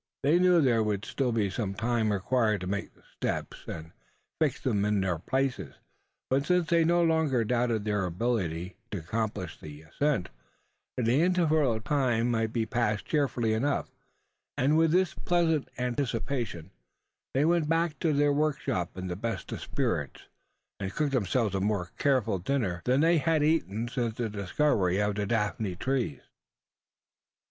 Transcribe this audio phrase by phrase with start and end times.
[0.23, 3.91] They knew there would still be some time required to make the steps, and
[4.39, 5.75] fix them in their places;
[6.27, 10.29] but, since they no longer doubted their ability to accomplish the ascent,
[10.97, 13.91] the interval of time might be passed cheerfully enough;
[14.57, 16.71] and, with this pleasant anticipation,
[17.35, 20.23] they went back to their workshop in the best of spirits,
[20.79, 25.13] and cooked themselves a more careful dinner than they had eaten since the discovery of
[25.13, 26.21] the daphne trees.